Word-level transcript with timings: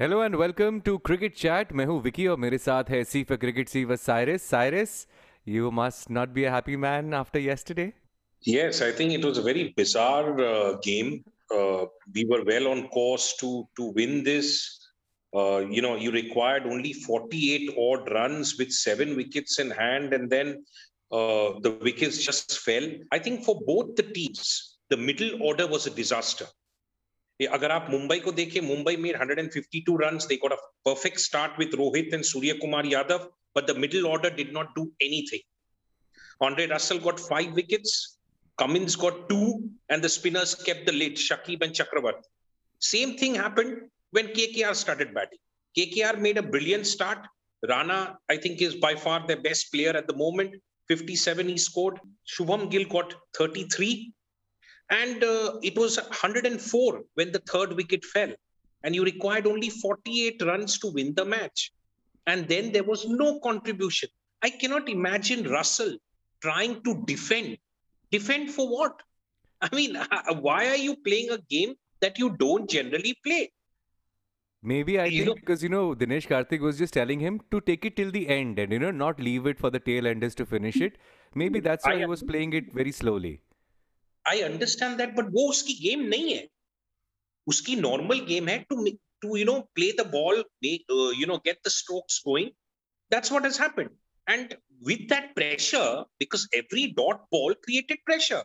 Hello 0.00 0.22
and 0.24 0.34
welcome 0.36 0.78
to 0.80 0.96
cricket 1.06 1.34
chat 1.36 1.72
मैं 1.76 1.84
हूं 1.86 2.00
विकी 2.02 2.26
और 2.26 2.36
मेरे 2.42 2.58
साथ 2.58 2.90
है 2.90 3.02
सी 3.04 3.22
फॉर 3.30 3.36
क्रिकेट 3.38 3.68
सी 3.68 3.84
व 3.84 3.96
Cyrus 4.02 4.42
Cyrus 4.50 4.92
you 5.54 5.70
must 5.78 6.12
not 6.18 6.30
be 6.36 6.44
a 6.50 6.52
happy 6.54 6.76
man 6.84 7.16
after 7.18 7.40
yesterday 7.46 7.84
yes 8.42 8.80
i 8.86 8.88
think 9.00 9.16
it 9.16 9.26
was 9.28 9.40
a 9.40 9.42
very 9.48 9.64
bizarre 9.80 10.30
uh, 10.46 10.70
game 10.86 11.10
uh, 11.56 11.82
we 12.14 12.24
were 12.30 12.40
well 12.50 12.68
on 12.70 12.80
course 12.94 13.26
to 13.40 13.50
to 13.80 13.88
win 13.98 14.14
this 14.30 14.54
uh, 15.40 15.58
you 15.76 15.82
know 15.86 15.92
you 16.04 16.14
required 16.16 16.70
only 16.76 16.92
48 16.94 17.68
odd 17.88 18.10
runs 18.18 18.54
with 18.62 18.72
seven 18.78 19.12
wickets 19.20 19.58
in 19.64 19.74
hand 19.82 20.16
and 20.20 20.36
then 20.36 20.54
uh, 21.18 21.46
the 21.66 21.74
wickets 21.90 22.22
just 22.30 22.56
fell 22.68 22.88
i 23.18 23.20
think 23.26 23.44
for 23.50 23.56
both 23.68 23.92
the 24.00 24.08
teams 24.20 24.54
the 24.96 25.00
middle 25.10 25.36
order 25.50 25.68
was 25.76 25.90
a 25.92 25.94
disaster 26.02 26.48
अगर 27.43 27.71
आप 27.71 27.87
मुंबई 27.89 28.19
को 28.19 28.31
देखें 28.31 28.59
मुंबई 28.61 28.95
में 28.97 29.11
152 29.13 29.95
runs 30.01 30.27
they 30.27 30.37
got 30.37 30.53
a 30.53 30.59
perfect 30.85 31.19
start 31.19 31.57
with 31.57 31.73
Rohit 31.73 32.13
and 32.13 32.25
Surya 32.25 32.57
Kumar 32.59 32.83
Yadav 32.83 33.27
but 33.53 33.67
the 33.67 33.73
middle 33.73 34.07
order 34.07 34.29
did 34.29 34.53
not 34.53 34.73
do 34.75 34.91
anything. 35.01 35.41
Andre 36.41 36.67
Russell 36.67 36.99
got 36.99 37.19
5 37.19 37.53
wickets 37.53 38.17
Cummins 38.57 38.95
got 38.95 39.27
2 39.29 39.69
and 39.89 40.01
the 40.01 40.07
spinners 40.07 40.55
kept 40.55 40.85
the 40.85 40.91
lead. 40.93 41.17
Shakib 41.17 41.61
and 41.61 41.73
Chakravarthy. 41.73 42.23
Same 42.79 43.17
thing 43.17 43.35
happened 43.35 43.89
when 44.11 44.27
KKR 44.27 44.75
started 44.75 45.13
batting. 45.13 45.39
KKR 45.77 46.19
made 46.19 46.37
a 46.37 46.41
brilliant 46.41 46.87
start. 46.87 47.19
Rana 47.67 48.17
I 48.29 48.37
think 48.37 48.61
is 48.61 48.75
by 48.75 48.95
far 48.95 49.25
their 49.27 49.41
best 49.41 49.71
player 49.73 49.91
at 49.91 50.07
the 50.07 50.15
moment. 50.15 50.55
57 50.87 51.49
he 51.49 51.57
scored. 51.57 51.99
Shubman 52.27 52.69
Gill 52.71 52.85
got 52.85 53.13
33 53.37 54.13
and 54.89 55.23
uh, 55.23 55.59
it 55.63 55.77
was 55.77 55.97
104 55.97 57.01
when 57.15 57.31
the 57.31 57.39
third 57.39 57.73
wicket 57.73 58.03
fell. 58.05 58.33
And 58.83 58.93
you 58.93 59.03
required 59.03 59.47
only 59.47 59.69
48 59.69 60.41
runs 60.43 60.77
to 60.79 60.91
win 60.91 61.15
the 61.15 61.25
match. 61.25 61.71
And 62.27 62.47
then 62.47 62.71
there 62.71 62.83
was 62.83 63.07
no 63.07 63.39
contribution. 63.39 64.09
I 64.43 64.49
cannot 64.51 64.89
imagine 64.89 65.49
Russell 65.49 65.97
trying 66.41 66.83
to 66.83 67.03
defend. 67.05 67.57
Defend 68.11 68.51
for 68.51 68.67
what? 68.69 69.01
I 69.61 69.75
mean, 69.75 69.97
why 70.39 70.67
are 70.69 70.75
you 70.75 70.95
playing 70.97 71.31
a 71.31 71.39
game 71.49 71.75
that 72.01 72.19
you 72.19 72.35
don't 72.37 72.69
generally 72.69 73.15
play? 73.25 73.51
Maybe 74.61 74.99
I 74.99 75.05
you 75.05 75.25
think 75.25 75.27
know, 75.27 75.35
because 75.35 75.61
you 75.61 75.69
know 75.69 75.93
Dinesh 75.93 76.27
Karthik 76.27 76.59
was 76.59 76.79
just 76.79 76.93
telling 76.93 77.19
him 77.19 77.39
to 77.51 77.61
take 77.61 77.85
it 77.85 77.95
till 77.95 78.09
the 78.09 78.27
end 78.27 78.57
and 78.57 78.71
you 78.71 78.79
know 78.79 78.89
not 78.89 79.19
leave 79.19 79.45
it 79.45 79.59
for 79.59 79.69
the 79.69 79.79
tail 79.79 80.07
enders 80.07 80.33
to 80.35 80.45
finish 80.45 80.81
it. 80.81 80.97
Maybe 81.35 81.59
that's 81.59 81.85
why 81.85 81.93
I, 81.93 81.99
he 81.99 82.05
was 82.05 82.23
playing 82.23 82.53
it 82.53 82.73
very 82.73 82.91
slowly. 82.91 83.41
I 84.25 84.41
understand 84.43 84.99
that, 84.99 85.15
but 85.15 85.31
वो 85.33 85.49
उसकी 85.49 85.73
game 85.81 86.01
नहीं 86.13 86.33
है। 86.33 86.47
उसकी 87.47 87.75
normal 87.75 88.19
game 88.25 88.47
है 88.47 88.57
to 88.69 88.85
to 89.21 89.35
you 89.37 89.45
know 89.45 89.59
play 89.75 89.91
the 89.99 90.05
ball 90.15 90.43
you 91.19 91.25
know 91.27 91.37
get 91.45 91.59
the 91.65 91.69
strokes 91.69 92.21
going 92.27 92.49
that's 93.11 93.31
and 94.27 94.55
with 94.81 95.07
that 95.09 95.35
pressure 95.35 96.03
because 96.19 96.47
every 96.59 96.83
dot 96.99 97.19
ball 97.31 97.53
created 97.65 97.97
pressure. 98.05 98.43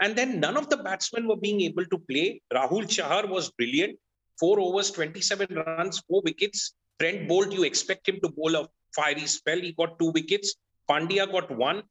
And 0.00 0.16
then 0.16 0.40
none 0.40 0.56
of 0.56 0.68
the 0.70 0.78
batsmen 0.78 1.26
were 1.28 1.36
being 1.36 1.60
able 1.60 1.84
to 1.84 1.98
play. 2.10 2.40
Rahul 2.52 2.88
chahar 2.88 3.26
was 3.26 3.50
brilliant. 3.52 3.98
Four 4.40 4.58
overs 4.60 4.90
27 4.90 5.54
runs 5.54 6.00
four 6.08 6.22
wickets. 6.24 6.74
Trent 6.98 7.28
Boult 7.28 7.52
you 7.52 7.64
expect 7.64 8.08
him 8.08 8.20
to 8.22 8.28
bowl 8.28 8.56
a 8.56 8.68
fiery 8.96 9.26
spell. 9.26 9.60
He 9.60 9.72
got 9.72 9.98
two 9.98 10.10
wickets. 10.10 10.54
Pandya 10.90 11.30
got 11.30 11.50
one 11.50 11.82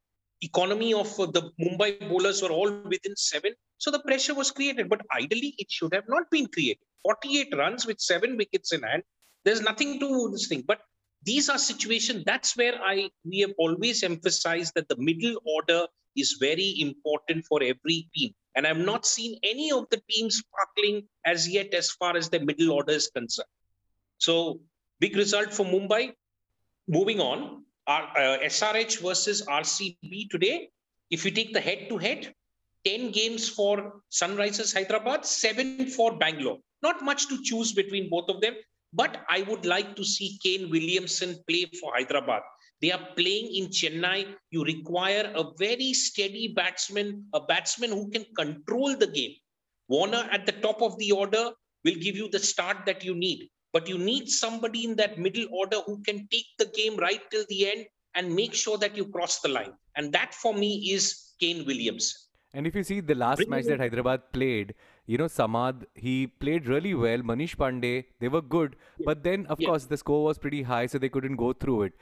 economy 0.41 0.93
of 0.93 1.07
uh, 1.19 1.27
the 1.27 1.51
Mumbai 1.59 2.07
bowlers 2.09 2.41
were 2.41 2.49
all 2.49 2.71
within 2.83 3.15
seven. 3.15 3.53
So 3.77 3.91
the 3.91 3.99
pressure 3.99 4.33
was 4.33 4.51
created, 4.51 4.89
but 4.89 5.01
ideally 5.15 5.55
it 5.57 5.71
should 5.71 5.93
have 5.93 6.07
not 6.07 6.29
been 6.31 6.47
created. 6.47 6.83
48 7.03 7.55
runs 7.57 7.85
with 7.85 7.99
seven 7.99 8.37
wickets 8.37 8.73
in 8.73 8.83
hand. 8.83 9.03
There's 9.43 9.61
nothing 9.61 9.99
to 9.99 10.29
this 10.31 10.47
thing. 10.47 10.63
But 10.67 10.81
these 11.23 11.49
are 11.49 11.57
situations. 11.57 12.23
That's 12.25 12.55
where 12.57 12.75
I 12.83 13.09
we 13.25 13.39
have 13.39 13.53
always 13.57 14.03
emphasized 14.03 14.73
that 14.75 14.87
the 14.89 14.97
middle 14.97 15.37
order 15.45 15.87
is 16.15 16.37
very 16.39 16.75
important 16.79 17.45
for 17.45 17.61
every 17.61 18.09
team. 18.15 18.33
And 18.55 18.67
I've 18.67 18.77
not 18.77 19.05
seen 19.05 19.39
any 19.43 19.71
of 19.71 19.85
the 19.91 20.01
teams 20.09 20.43
sparkling 20.43 21.07
as 21.25 21.47
yet 21.47 21.73
as 21.73 21.91
far 21.91 22.17
as 22.17 22.29
the 22.29 22.39
middle 22.39 22.71
order 22.71 22.91
is 22.93 23.09
concerned. 23.09 23.47
So 24.17 24.61
big 24.99 25.15
result 25.15 25.53
for 25.53 25.65
Mumbai. 25.65 26.13
Moving 26.87 27.19
on, 27.21 27.63
uh, 27.91 28.37
SRH 28.43 29.01
versus 29.01 29.45
RCB 29.47 30.29
today, 30.29 30.69
if 31.09 31.25
you 31.25 31.31
take 31.31 31.53
the 31.53 31.61
head 31.61 31.89
to 31.89 31.97
head, 31.97 32.33
10 32.85 33.11
games 33.11 33.49
for 33.49 34.01
Sunrisers 34.11 34.73
Hyderabad, 34.73 35.25
7 35.25 35.87
for 35.87 36.17
Bangalore. 36.17 36.57
Not 36.81 37.03
much 37.03 37.27
to 37.27 37.41
choose 37.43 37.73
between 37.73 38.09
both 38.09 38.29
of 38.29 38.41
them, 38.41 38.55
but 38.93 39.23
I 39.29 39.43
would 39.43 39.65
like 39.65 39.95
to 39.95 40.03
see 40.03 40.39
Kane 40.43 40.69
Williamson 40.69 41.37
play 41.47 41.65
for 41.79 41.93
Hyderabad. 41.93 42.41
They 42.81 42.91
are 42.91 43.07
playing 43.15 43.53
in 43.53 43.67
Chennai. 43.69 44.33
You 44.49 44.63
require 44.63 45.31
a 45.35 45.45
very 45.59 45.93
steady 45.93 46.53
batsman, 46.55 47.25
a 47.33 47.41
batsman 47.41 47.91
who 47.91 48.09
can 48.09 48.25
control 48.35 48.97
the 48.97 49.07
game. 49.07 49.35
Warner 49.87 50.27
at 50.31 50.45
the 50.45 50.53
top 50.53 50.81
of 50.81 50.97
the 50.97 51.11
order 51.11 51.51
will 51.83 51.95
give 51.95 52.15
you 52.15 52.29
the 52.29 52.39
start 52.39 52.77
that 52.85 53.03
you 53.03 53.13
need 53.13 53.49
but 53.73 53.87
you 53.87 53.97
need 53.97 54.29
somebody 54.29 54.85
in 54.85 54.95
that 54.95 55.17
middle 55.17 55.47
order 55.51 55.77
who 55.85 56.01
can 56.03 56.27
take 56.31 56.45
the 56.57 56.65
game 56.75 56.97
right 56.97 57.21
till 57.31 57.45
the 57.49 57.71
end 57.71 57.85
and 58.15 58.35
make 58.35 58.53
sure 58.53 58.77
that 58.77 58.95
you 58.97 59.05
cross 59.05 59.39
the 59.39 59.47
line. 59.49 59.73
And 59.95 60.11
that 60.13 60.33
for 60.33 60.53
me 60.53 60.91
is 60.91 61.33
Kane 61.39 61.65
Williams. 61.65 62.27
And 62.53 62.67
if 62.67 62.75
you 62.75 62.83
see 62.83 62.99
the 62.99 63.15
last 63.15 63.47
match 63.47 63.65
that 63.65 63.79
Hyderabad 63.79 64.33
played, 64.33 64.75
you 65.05 65.17
know, 65.17 65.25
Samad, 65.25 65.85
he 65.95 66.27
played 66.27 66.67
really 66.67 66.93
well. 66.93 67.19
Manish 67.19 67.55
Pandey, 67.55 68.05
they 68.19 68.27
were 68.27 68.41
good. 68.41 68.75
Yeah. 68.97 69.05
But 69.05 69.23
then, 69.23 69.45
of 69.45 69.61
yeah. 69.61 69.69
course, 69.69 69.85
the 69.85 69.95
score 69.95 70.25
was 70.25 70.37
pretty 70.37 70.61
high, 70.61 70.85
so 70.85 70.97
they 70.97 71.07
couldn't 71.07 71.37
go 71.37 71.53
through 71.53 71.83
it. 71.83 71.93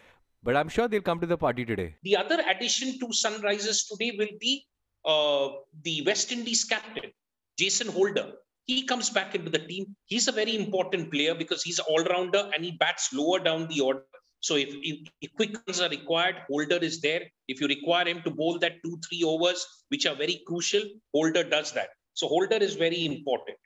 But 0.41 0.56
I'm 0.56 0.69
sure 0.69 0.88
they'll 0.88 1.01
come 1.01 1.19
to 1.19 1.28
the 1.28 1.38
party 1.38 1.66
today. 1.66 1.96
The 2.03 2.18
other 2.18 2.41
addition 2.50 2.97
to 3.00 3.07
Sunrisers 3.07 3.88
today 3.88 4.16
will 4.18 4.36
be 4.40 4.66
uh, 5.06 5.50
the 5.84 6.01
West 6.06 6.31
Indies 6.31 6.63
captain, 6.63 7.12
Jason 7.57 7.88
Holder 7.88 8.34
he 8.69 8.84
comes 8.84 9.09
back 9.09 9.34
into 9.34 9.50
the 9.50 9.63
team. 9.69 9.96
He's 10.06 10.28
a 10.28 10.31
very 10.31 10.56
important 10.56 11.12
player 11.12 11.34
because 11.34 11.63
he's 11.63 11.80
an 11.80 11.85
all-rounder 11.90 12.52
and 12.53 12.63
he 12.63 12.72
bats 12.84 13.12
lower 13.12 13.40
down 13.40 13.68
the 13.68 13.81
order. 13.81 14.03
So 14.41 14.56
if, 14.56 14.69
if, 14.90 15.07
if 15.22 15.34
quick 15.35 15.56
runs 15.66 15.81
are 15.81 15.90
required, 15.90 16.35
Holder 16.47 16.78
is 16.78 17.02
there. 17.02 17.24
If 17.47 17.59
you 17.59 17.68
require 17.68 18.07
him 18.07 18.22
to 18.25 18.30
bowl 18.30 18.59
that 18.59 18.75
two, 18.84 19.00
three 19.07 19.24
overs, 19.24 19.66
which 19.90 20.06
are 20.06 20.16
very 20.16 20.44
crucial, 20.46 20.84
Holder 21.16 21.44
does 21.44 21.72
that. 21.72 21.90
So 22.13 22.28
Holder 22.28 22.57
is 22.57 22.75
very 22.75 23.06
important. 23.06 23.57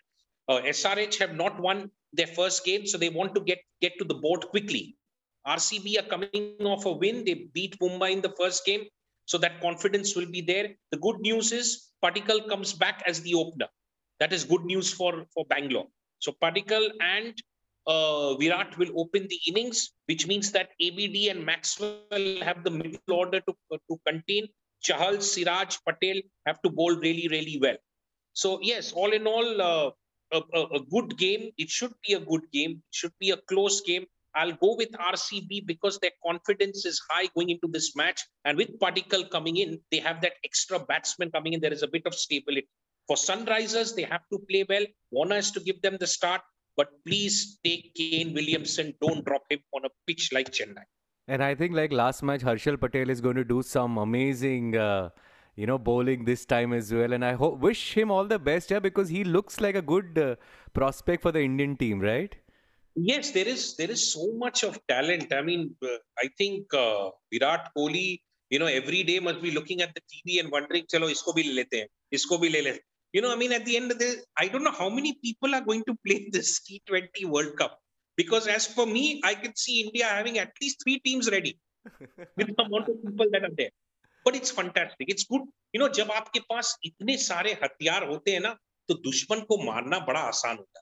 Uh, 0.47 0.61
SRH 0.61 1.19
have 1.19 1.35
not 1.35 1.59
won 1.59 1.91
their 2.13 2.27
first 2.27 2.63
game, 2.63 2.85
so 2.85 2.97
they 2.97 3.09
want 3.09 3.35
to 3.35 3.41
get, 3.41 3.59
get 3.81 3.97
to 3.99 4.05
the 4.05 4.15
board 4.15 4.47
quickly. 4.51 4.95
RCB 5.45 5.99
are 5.99 6.07
coming 6.07 6.55
off 6.61 6.85
a 6.85 6.93
win. 6.93 7.25
They 7.25 7.49
beat 7.53 7.77
Mumbai 7.79 8.11
in 8.13 8.21
the 8.21 8.33
first 8.39 8.65
game. 8.65 8.85
So 9.25 9.37
that 9.39 9.59
confidence 9.61 10.15
will 10.15 10.31
be 10.31 10.41
there. 10.41 10.69
The 10.91 10.97
good 10.97 11.19
news 11.19 11.51
is 11.51 11.89
Padikkal 12.03 12.47
comes 12.47 12.71
back 12.71 13.03
as 13.05 13.21
the 13.21 13.33
opener. 13.33 13.67
That 14.19 14.33
is 14.33 14.43
good 14.43 14.63
news 14.65 14.91
for, 14.91 15.25
for 15.33 15.45
Bangalore. 15.45 15.87
So 16.19 16.33
Padikkal 16.41 16.89
and 17.01 17.33
uh, 17.87 18.35
Virat 18.35 18.77
will 18.77 18.91
open 18.97 19.27
the 19.27 19.39
innings, 19.47 19.91
which 20.05 20.27
means 20.27 20.51
that 20.51 20.69
ABD 20.81 21.27
and 21.29 21.45
Maxwell 21.45 22.41
have 22.41 22.63
the 22.63 22.71
middle 22.71 22.99
order 23.11 23.41
to, 23.41 23.55
to 23.71 23.99
contain. 24.07 24.47
Chahal, 24.83 25.21
Siraj, 25.21 25.77
Patel 25.87 26.21
have 26.45 26.61
to 26.61 26.69
bowl 26.69 26.95
really, 26.95 27.27
really 27.29 27.59
well. 27.61 27.77
So 28.33 28.59
yes, 28.61 28.91
all 28.91 29.11
in 29.11 29.27
all, 29.27 29.61
uh, 29.61 29.91
a, 30.33 30.41
a, 30.53 30.61
a, 30.77 30.79
good 30.91 31.17
game. 31.17 31.51
It 31.57 31.69
should 31.69 31.93
be 32.05 32.13
a 32.13 32.19
good 32.19 32.51
game. 32.51 32.71
It 32.71 32.95
should 32.95 33.13
be 33.19 33.31
a 33.31 33.37
close 33.37 33.81
game. 33.81 34.05
I'll 34.35 34.53
go 34.53 34.75
with 34.75 34.91
RCB 34.91 35.67
because 35.67 35.99
their 35.99 36.11
confidence 36.25 36.85
is 36.85 36.99
high 37.09 37.27
going 37.35 37.51
into 37.51 37.67
this 37.67 37.95
match. 37.95 38.21
And 38.45 38.57
with 38.57 38.79
Padikkal 38.79 39.29
coming 39.29 39.57
in, 39.57 39.79
they 39.91 39.99
have 39.99 40.21
that 40.21 40.33
extra 40.43 40.79
batsman 40.79 41.29
coming 41.31 41.53
in. 41.53 41.61
There 41.61 41.73
is 41.73 41.83
a 41.83 41.87
bit 41.87 42.03
of 42.07 42.15
stability. 42.15 42.67
For 43.07 43.15
Sunrisers, 43.15 43.95
they 43.95 44.03
have 44.03 44.21
to 44.31 44.39
play 44.49 44.65
well. 44.67 44.85
Warner 45.11 45.35
has 45.35 45.51
to 45.51 45.59
give 45.59 45.81
them 45.81 45.97
the 45.99 46.07
start, 46.07 46.41
but 46.77 46.89
please 47.05 47.59
take 47.63 47.93
Kane 47.95 48.33
Williamson. 48.33 48.93
Don't 49.01 49.25
drop 49.25 49.43
him 49.49 49.59
on 49.73 49.85
a 49.85 49.89
pitch 50.07 50.31
like 50.31 50.51
Chennai. 50.51 50.83
And 51.27 51.43
I 51.43 51.55
think 51.55 51.73
like 51.73 51.91
last 51.91 52.23
match, 52.23 52.41
Harshal 52.41 52.79
Patel 52.79 53.09
is 53.09 53.21
going 53.21 53.35
to 53.35 53.43
do 53.43 53.61
some 53.61 53.97
amazing, 53.97 54.75
uh, 54.75 55.09
you 55.55 55.65
know, 55.65 55.77
bowling 55.77 56.25
this 56.25 56.45
time 56.45 56.73
as 56.73 56.93
well. 56.93 57.13
And 57.13 57.23
I 57.23 57.33
hope 57.33 57.59
wish 57.59 57.97
him 57.97 58.11
all 58.11 58.25
the 58.25 58.39
best, 58.39 58.71
yeah, 58.71 58.79
because 58.79 59.09
he 59.09 59.23
looks 59.23 59.61
like 59.61 59.75
a 59.75 59.81
good 59.81 60.17
uh, 60.17 60.35
prospect 60.73 61.21
for 61.21 61.31
the 61.31 61.41
Indian 61.41 61.77
team, 61.77 61.99
right? 61.99 62.35
Yes, 62.95 63.31
there 63.31 63.47
is 63.47 63.75
there 63.77 63.89
is 63.89 64.13
so 64.13 64.33
much 64.37 64.63
of 64.63 64.79
talent. 64.87 65.33
I 65.33 65.41
mean, 65.41 65.75
uh, 65.81 65.97
I 66.19 66.29
think 66.37 66.73
uh, 66.73 67.09
Virat 67.31 67.71
Kohli, 67.75 68.21
you 68.49 68.59
know, 68.59 68.67
every 68.67 69.03
day 69.03 69.19
must 69.19 69.41
be 69.41 69.51
looking 69.51 69.81
at 69.81 69.95
the 69.95 70.01
TV 70.01 70.39
and 70.39 70.51
wondering, 70.51 70.83
"Chalo, 70.93 71.09
isko 71.09 71.33
bhi 71.35 71.47
le 71.47 71.53
lete 71.61 71.73
hain, 71.79 71.87
isko 72.13 72.39
bhi 72.43 72.51
le 72.51 72.61
le." 72.69 72.77
you 73.12 73.22
know, 73.22 73.32
I 73.32 73.36
mean, 73.36 73.52
at 73.52 73.64
the 73.64 73.76
end 73.76 73.90
of 73.92 73.98
the 73.98 74.22
I 74.36 74.48
don't 74.48 74.64
know 74.64 74.72
how 74.72 74.88
many 74.88 75.18
people 75.24 75.54
are 75.54 75.60
going 75.60 75.84
to 75.84 75.96
play 76.06 76.28
this 76.30 76.60
T20 76.60 77.24
World 77.24 77.56
Cup. 77.56 77.78
Because 78.16 78.46
as 78.48 78.66
for 78.66 78.86
me, 78.86 79.20
I 79.24 79.34
could 79.34 79.56
see 79.56 79.80
India 79.80 80.04
having 80.04 80.38
at 80.38 80.52
least 80.60 80.82
three 80.82 80.98
teams 80.98 81.30
ready 81.30 81.58
with 82.36 82.56
the 82.56 82.62
amount 82.62 82.88
of 82.88 83.02
people 83.04 83.26
that 83.32 83.44
are 83.44 83.54
there. 83.56 83.70
But 84.24 84.34
it's 84.34 84.50
fantastic. 84.50 85.08
It's 85.08 85.24
good. 85.24 85.42
You 85.72 85.80
know, 85.80 85.88
जब 85.88 86.10
आपके 86.10 86.40
पास 86.40 86.76
इतने 86.84 87.16
सारे 87.16 87.52
हथियार 87.62 88.08
होते 88.08 88.32
हैं 88.32 88.40
ना, 88.40 88.56
तो 88.88 88.94
दुश्मन 88.94 89.40
को 89.40 89.64
मारना 89.64 89.98
बड़ा 89.98 90.20
आसान 90.20 90.56
होता 90.56 90.80
है. 90.80 90.81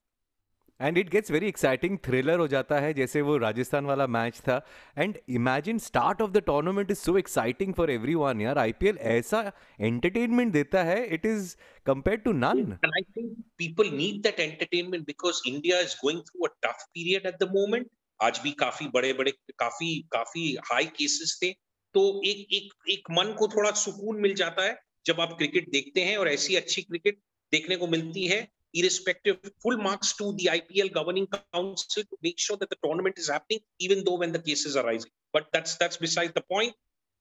and 0.81 0.97
it 0.97 1.09
gets 1.09 1.31
very 1.31 1.47
exciting 1.47 1.97
thriller 2.05 2.39
हो 2.39 2.47
जाता 2.47 2.79
है, 2.79 2.93
जैसे 2.93 3.21
वो 3.21 3.37
राजस्थान 3.37 3.85
वाला 3.85 4.07
मैच 4.07 4.39
था। 4.39 4.59
And 4.97 5.17
imagine 5.29 5.77
start 5.79 6.21
of 6.21 6.31
the 6.31 6.43
tournament 6.45 6.91
is 6.91 6.99
so 6.99 7.17
exciting 7.17 7.73
for 7.73 7.91
everyone 7.91 8.41
यार। 8.41 8.57
आईपीएल 8.57 8.97
ऐसा 9.13 9.51
एंटरटेनमेंट 9.81 10.53
देता 10.53 10.83
है 10.83 11.05
it 11.05 11.25
is 11.25 11.55
compared 11.85 12.21
to 12.25 12.31
none 12.39 12.59
and 12.65 12.95
i 12.97 13.01
think 13.13 13.37
people 13.61 13.87
need 14.01 14.17
that 14.25 14.39
entertainment 14.43 15.05
because 15.05 15.39
india 15.47 15.77
is 15.85 15.95
going 16.01 16.19
through 16.27 16.47
a 16.47 16.51
tough 16.65 16.83
period 16.97 17.25
at 17.25 17.39
the 17.43 17.47
moment 17.55 17.89
आज 18.19 18.39
भी 18.43 18.51
काफ़ी 18.51 18.87
बड़े 18.87 19.11
बड़े 19.13 19.31
काफ़ी 19.59 19.87
काफ़ी 20.11 20.43
हाई 20.65 20.85
केसेस 20.97 21.39
थे। 21.43 21.49
तो 21.95 22.01
एक 22.25 22.53
एक 22.53 22.89
एक 22.89 23.07
मन 23.11 23.33
को 23.39 23.47
थोड़ा 23.47 23.71
सुकून 23.71 24.19
मिल 24.21 24.33
जाता 24.33 24.63
है, 24.63 24.77
जब 25.05 25.21
आप 25.21 25.33
क्रिकेट 25.37 25.69
देखते 25.71 26.01
हैं 26.01 26.17
और 26.17 26.27
ऐसी 26.29 26.55
अच्छी 26.55 26.81
क्रिकेट 26.81 27.17
देखने 27.51 27.75
को 27.75 27.87
मिलती 27.87 28.25
है। 28.27 28.37
Irrespective 28.73 29.37
full 29.61 29.77
marks 29.77 30.15
to 30.17 30.33
the 30.33 30.49
IPL 30.51 30.93
governing 30.93 31.27
council 31.53 32.03
to 32.03 32.17
make 32.21 32.39
sure 32.39 32.57
that 32.57 32.69
the 32.69 32.77
tournament 32.83 33.17
is 33.17 33.29
happening, 33.29 33.59
even 33.79 34.03
though 34.03 34.17
when 34.17 34.31
the 34.31 34.39
cases 34.39 34.75
are 34.75 34.85
rising. 34.85 35.11
But 35.33 35.47
that's 35.53 35.75
that's 35.77 35.97
beside 35.97 36.33
the 36.33 36.41
point. 36.41 36.73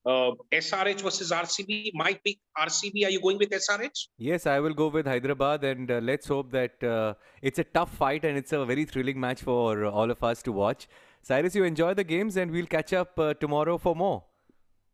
Uh, 0.07 0.33
SRH 0.51 1.03
versus 1.03 1.31
RCB. 1.31 1.91
My 1.93 2.19
pick 2.25 2.39
RCB. 2.57 3.07
Are 3.07 3.11
you 3.11 3.21
going 3.21 3.37
with 3.37 3.51
SRH? 3.51 4.09
Yes, 4.17 4.47
I 4.47 4.59
will 4.59 4.73
go 4.73 4.89
with 4.89 5.07
Hyderabad, 5.07 5.63
and 5.65 5.91
uh, 5.91 6.01
let's 6.03 6.27
hope 6.27 6.51
that 6.53 6.83
uh, 6.83 7.15
it's 7.43 7.59
a 7.59 7.65
tough 7.65 7.95
fight 7.95 8.25
and 8.25 8.39
it's 8.39 8.53
a 8.53 8.65
very 8.65 8.87
thrilling 8.87 9.21
match 9.21 9.43
for 9.43 9.85
all 9.85 10.11
of 10.11 10.25
us 10.25 10.43
to 10.45 10.53
watch. 10.53 10.89
Cyrus, 11.23 11.55
you 11.55 11.65
enjoy 11.65 11.93
the 11.93 12.05
games, 12.05 12.39
and 12.39 12.51
we'll 12.51 12.67
catch 12.67 12.95
up 12.95 13.19
uh, 13.19 13.35
tomorrow 13.35 13.77
for 13.77 13.95
more. 13.95 14.25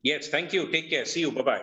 Yes, 0.03 0.29
thank 0.29 0.53
you. 0.53 0.71
Take 0.73 0.91
care. 0.91 1.05
See 1.05 1.21
you. 1.21 1.31
Bye 1.31 1.43
bye. 1.43 1.63